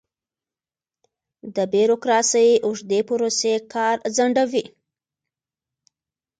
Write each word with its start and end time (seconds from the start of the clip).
د 1.55 1.57
بیروکراسۍ 1.71 2.49
اوږدې 2.65 2.99
پروسې 3.07 3.53
کار 3.73 3.97
ځنډوي. 4.15 4.65